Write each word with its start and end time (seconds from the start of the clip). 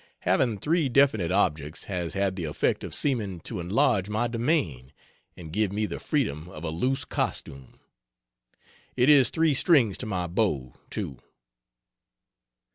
Having 0.21 0.61
three 0.61 0.89
definite 0.89 1.31
objects 1.31 1.83
has 1.83 2.15
had 2.15 2.35
the 2.35 2.45
effect 2.45 2.83
of 2.83 2.91
seeming 2.95 3.39
to 3.41 3.59
enlarge 3.59 4.09
my 4.09 4.27
domain 4.27 4.93
and 5.37 5.53
give 5.53 5.71
me 5.71 5.85
the 5.85 5.99
freedom 5.99 6.49
of 6.49 6.63
a 6.63 6.71
loose 6.71 7.05
costume. 7.05 7.79
It 8.95 9.09
is 9.09 9.29
three 9.29 9.53
strings 9.53 9.99
to 9.99 10.07
my 10.07 10.25
bow, 10.25 10.73
too. 10.89 11.19